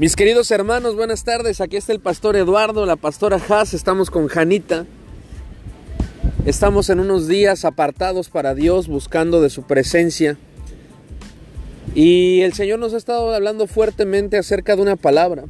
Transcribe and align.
Mis 0.00 0.16
queridos 0.16 0.50
hermanos, 0.50 0.96
buenas 0.96 1.24
tardes. 1.24 1.60
Aquí 1.60 1.76
está 1.76 1.92
el 1.92 2.00
pastor 2.00 2.34
Eduardo, 2.34 2.86
la 2.86 2.96
pastora 2.96 3.38
Haas. 3.50 3.74
Estamos 3.74 4.08
con 4.08 4.28
Janita. 4.28 4.86
Estamos 6.46 6.88
en 6.88 7.00
unos 7.00 7.28
días 7.28 7.66
apartados 7.66 8.30
para 8.30 8.54
Dios, 8.54 8.88
buscando 8.88 9.42
de 9.42 9.50
su 9.50 9.64
presencia. 9.64 10.38
Y 11.94 12.40
el 12.40 12.54
Señor 12.54 12.78
nos 12.78 12.94
ha 12.94 12.96
estado 12.96 13.34
hablando 13.34 13.66
fuertemente 13.66 14.38
acerca 14.38 14.74
de 14.74 14.80
una 14.80 14.96
palabra. 14.96 15.44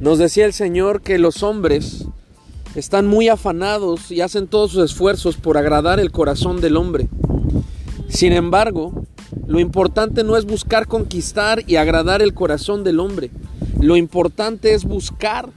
Nos 0.00 0.18
decía 0.18 0.44
el 0.44 0.54
Señor 0.54 1.00
que 1.00 1.20
los 1.20 1.44
hombres 1.44 2.06
están 2.74 3.06
muy 3.06 3.28
afanados 3.28 4.10
y 4.10 4.22
hacen 4.22 4.48
todos 4.48 4.72
sus 4.72 4.90
esfuerzos 4.90 5.36
por 5.36 5.56
agradar 5.56 6.00
el 6.00 6.10
corazón 6.10 6.60
del 6.60 6.76
hombre. 6.76 7.08
Sin 8.08 8.32
embargo, 8.32 9.04
lo 9.46 9.60
importante 9.60 10.24
no 10.24 10.36
es 10.36 10.46
buscar 10.46 10.88
conquistar 10.88 11.62
y 11.68 11.76
agradar 11.76 12.22
el 12.22 12.34
corazón 12.34 12.82
del 12.82 12.98
hombre. 12.98 13.30
Lo 13.82 13.96
importante 13.96 14.74
es 14.74 14.84
buscar, 14.84 15.48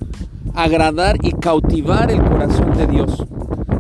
agradar 0.56 1.18
y 1.22 1.32
cautivar 1.32 2.10
el 2.10 2.24
corazón 2.24 2.76
de 2.76 2.88
Dios. 2.88 3.24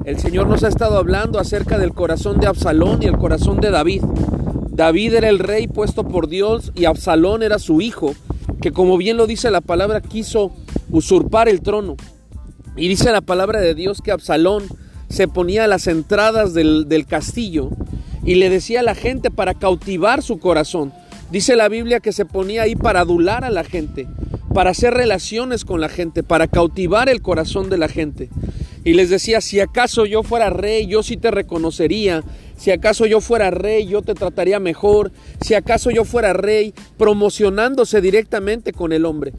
El 0.05 0.19
Señor 0.19 0.45
nos 0.45 0.63
ha 0.63 0.67
estado 0.67 0.99
hablando 0.99 1.39
acerca 1.39 1.79
del 1.79 1.93
corazón 1.93 2.39
de 2.39 2.45
Absalón 2.45 3.01
y 3.01 3.07
el 3.07 3.17
corazón 3.17 3.59
de 3.59 3.71
David. 3.71 4.03
David 4.69 5.15
era 5.15 5.29
el 5.29 5.39
rey 5.39 5.67
puesto 5.67 6.07
por 6.07 6.27
Dios 6.27 6.71
y 6.75 6.85
Absalón 6.85 7.41
era 7.41 7.57
su 7.57 7.81
hijo, 7.81 8.13
que 8.61 8.71
como 8.71 8.97
bien 8.97 9.17
lo 9.17 9.25
dice 9.25 9.49
la 9.49 9.61
palabra, 9.61 9.99
quiso 9.99 10.51
usurpar 10.91 11.49
el 11.49 11.61
trono. 11.61 11.95
Y 12.77 12.87
dice 12.87 13.11
la 13.11 13.21
palabra 13.21 13.59
de 13.61 13.73
Dios 13.73 14.03
que 14.03 14.11
Absalón 14.11 14.65
se 15.09 15.27
ponía 15.27 15.63
a 15.63 15.67
las 15.67 15.87
entradas 15.87 16.53
del, 16.53 16.87
del 16.87 17.07
castillo 17.07 17.71
y 18.23 18.35
le 18.35 18.51
decía 18.51 18.81
a 18.81 18.83
la 18.83 18.93
gente 18.93 19.31
para 19.31 19.55
cautivar 19.55 20.21
su 20.21 20.37
corazón. 20.37 20.93
Dice 21.31 21.55
la 21.55 21.67
Biblia 21.67 21.99
que 21.99 22.11
se 22.11 22.25
ponía 22.25 22.61
ahí 22.61 22.75
para 22.75 22.99
adular 22.99 23.43
a 23.43 23.49
la 23.49 23.63
gente, 23.63 24.07
para 24.55 24.69
hacer 24.69 24.93
relaciones 24.93 25.65
con 25.65 25.81
la 25.81 25.89
gente, 25.89 26.23
para 26.23 26.47
cautivar 26.47 27.09
el 27.09 27.21
corazón 27.21 27.69
de 27.69 27.77
la 27.77 27.89
gente. 27.89 28.29
Y 28.85 28.93
les 28.93 29.09
decía, 29.09 29.41
si 29.41 29.59
acaso 29.59 30.05
yo 30.05 30.23
fuera 30.23 30.49
rey, 30.49 30.87
yo 30.87 31.03
sí 31.03 31.17
te 31.17 31.29
reconocería. 31.29 32.23
Si 32.55 32.71
acaso 32.71 33.05
yo 33.05 33.19
fuera 33.19 33.51
rey, 33.51 33.85
yo 33.85 34.01
te 34.01 34.13
trataría 34.13 34.61
mejor. 34.61 35.11
Si 35.41 35.55
acaso 35.55 35.91
yo 35.91 36.05
fuera 36.05 36.31
rey, 36.31 36.73
promocionándose 36.97 37.99
directamente 37.99 38.71
con 38.71 38.93
el 38.93 39.03
hombre. 39.03 39.33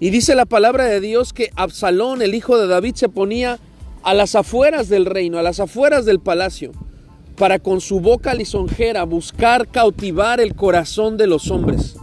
Y 0.00 0.08
dice 0.08 0.34
la 0.34 0.46
palabra 0.46 0.86
de 0.86 1.00
Dios 1.00 1.34
que 1.34 1.50
Absalón, 1.54 2.22
el 2.22 2.34
hijo 2.34 2.56
de 2.56 2.66
David, 2.66 2.94
se 2.94 3.10
ponía 3.10 3.58
a 4.02 4.14
las 4.14 4.34
afueras 4.34 4.88
del 4.88 5.04
reino, 5.04 5.38
a 5.38 5.42
las 5.42 5.60
afueras 5.60 6.06
del 6.06 6.18
palacio 6.18 6.72
para 7.36 7.58
con 7.58 7.82
su 7.82 8.00
boca 8.00 8.32
lisonjera 8.32 9.04
buscar 9.04 9.68
cautivar 9.68 10.40
el 10.40 10.54
corazón 10.54 11.18
de 11.18 11.26
los 11.26 11.50
hombres. 11.50 11.96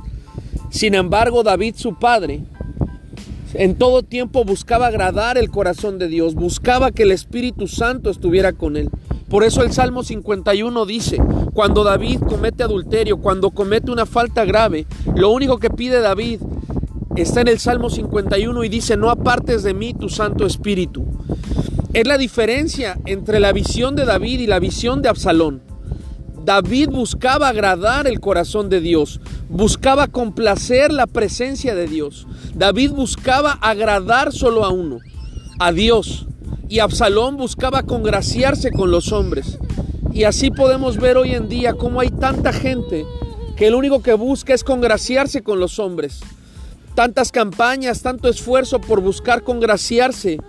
Sin 0.70 0.94
embargo, 0.94 1.42
David, 1.42 1.76
su 1.78 1.98
padre, 1.98 2.44
en 3.54 3.76
todo 3.76 4.04
tiempo 4.04 4.44
buscaba 4.44 4.88
agradar 4.88 5.38
el 5.38 5.50
corazón 5.50 5.98
de 5.98 6.08
Dios, 6.08 6.36
buscaba 6.36 6.92
que 6.92 7.04
el 7.04 7.12
Espíritu 7.12 7.68
Santo 7.68 8.10
estuviera 8.10 8.54
con 8.54 8.78
él. 8.78 8.90
Por 9.30 9.44
eso 9.44 9.64
el 9.64 9.72
Salmo 9.72 10.04
51 10.04 10.86
dice, 10.86 11.18
cuando 11.54 11.84
David 11.84 12.20
comete 12.22 12.64
adulterio, 12.64 13.18
cuando 13.18 13.52
comete 13.52 13.92
una 13.92 14.06
falta 14.06 14.46
grave, 14.46 14.88
lo 15.16 15.32
único 15.32 15.58
que 15.58 15.70
pide 15.70 16.02
David 16.02 16.42
está 17.16 17.42
en 17.42 17.48
el 17.48 17.60
Salmo 17.60 17.90
51 17.90 18.64
y 18.64 18.70
dice, 18.70 18.98
no 18.98 19.10
apartes 19.10 19.64
de 19.64 19.74
mí 19.74 19.94
tu 19.94 20.10
Santo 20.10 20.46
Espíritu. 20.46 21.06
Es 21.94 22.08
la 22.08 22.18
diferencia 22.18 23.00
entre 23.06 23.40
la 23.40 23.52
visión 23.52 23.96
de 23.96 24.06
David 24.06 24.40
y 24.42 24.48
la 24.48 24.60
visión 24.60 25.02
de 25.02 25.10
Absalón. 25.10 25.69
David 26.50 26.90
buscaba 26.90 27.50
agradar 27.50 28.08
el 28.08 28.20
corazón 28.20 28.70
de 28.70 28.82
Dios, 28.82 29.22
buscaba 29.50 30.08
complacer 30.08 30.92
la 30.92 31.06
presencia 31.06 31.76
de 31.76 31.86
Dios. 31.86 32.26
David 32.56 32.90
buscaba 32.90 33.52
agradar 33.52 34.34
solo 34.34 34.66
a 34.66 34.70
uno, 34.70 34.98
a 35.60 35.72
Dios. 35.72 36.26
Y 36.68 36.80
Absalón 36.80 37.38
buscaba 37.38 37.84
congraciarse 37.84 38.72
con 38.72 38.90
los 38.90 39.12
hombres. 39.12 39.60
Y 40.12 40.24
así 40.24 40.50
podemos 40.50 40.98
ver 40.98 41.18
hoy 41.18 41.36
en 41.36 41.50
día 41.50 41.76
cómo 41.76 42.00
hay 42.00 42.10
tanta 42.10 42.52
gente 42.52 43.06
que 43.56 43.70
lo 43.70 43.78
único 43.78 44.02
que 44.02 44.14
busca 44.14 44.56
es 44.56 44.64
congraciarse 44.64 45.44
con 45.44 45.60
los 45.60 45.78
hombres. 45.78 46.20
Tantas 46.96 47.32
campañas, 47.32 48.02
tanto 48.02 48.28
esfuerzo 48.28 48.82
por 48.82 49.02
buscar 49.02 49.44
congraciarse 49.44 50.40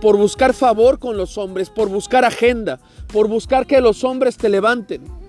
por 0.00 0.16
buscar 0.18 0.52
favor 0.52 0.98
con 0.98 1.16
los 1.16 1.38
hombres, 1.38 1.70
por 1.70 1.88
buscar 1.88 2.24
agenda, 2.24 2.78
por 3.10 3.26
buscar 3.28 3.66
que 3.66 3.80
los 3.80 4.04
hombres 4.04 4.36
te 4.36 4.50
levanten. 4.50 5.23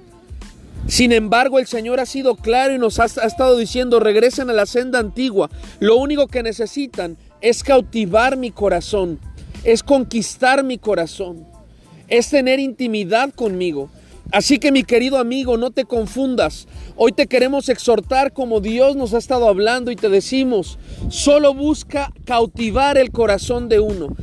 Sin 0.87 1.11
embargo, 1.11 1.57
el 1.59 1.65
Señor 1.65 1.99
ha 1.99 2.05
sido 2.05 2.35
claro 2.35 2.73
y 2.73 2.77
nos 2.77 2.99
ha, 2.99 3.05
estado 3.05 3.57
diciendo, 3.57 3.99
regresen 3.99 4.49
a 4.49 4.53
la 4.53 4.65
senda 4.65 4.99
antigua. 4.99 5.49
Lo 5.79 5.97
único 5.97 6.27
que 6.27 6.43
necesitan 6.43 7.17
es 7.41 7.63
cautivar 7.63 8.37
mi 8.37 8.51
corazón, 8.51 9.19
es 9.63 9.81
conquistar 9.81 10.63
mi 10.63 10.77
corazón, 10.77 11.45
es 12.07 12.29
tener 12.29 12.59
intimidad 12.59 13.33
conmigo. 13.33 13.89
Así 14.31 14.57
que 14.57 14.71
mi 14.71 14.83
querido 14.83 15.17
amigo, 15.17 15.57
no 15.57 15.71
te 15.71 15.85
confundas. 15.85 16.67
Hoy 16.95 17.11
te 17.11 17.27
queremos 17.27 17.69
exhortar 17.69 18.33
como 18.33 18.59
Dios 18.59 18.95
nos 18.95 19.13
ha 19.13 19.17
estado 19.17 19.47
hablando 19.47 19.91
y 19.91 19.95
te 19.95 20.09
decimos, 20.09 20.77
solo 21.09 21.53
busca 21.53 22.11
cautivar 22.25 22.97
el 22.97 23.11
corazón 23.11 23.69
de 23.69 23.79
uno 23.79 24.15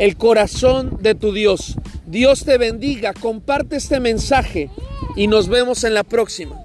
el 0.00 0.16
corazón 0.16 0.96
de 1.02 1.14
tu 1.14 1.30
Dios. 1.30 1.76
Dios 2.10 2.44
te 2.44 2.58
bendiga, 2.58 3.14
comparte 3.14 3.76
este 3.76 4.00
mensaje 4.00 4.68
y 5.14 5.28
nos 5.28 5.48
vemos 5.48 5.84
en 5.84 5.94
la 5.94 6.02
próxima. 6.02 6.64